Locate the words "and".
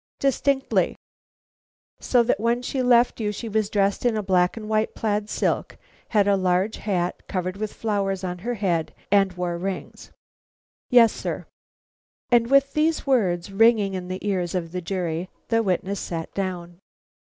4.57-4.67, 9.11-9.33, 12.31-12.49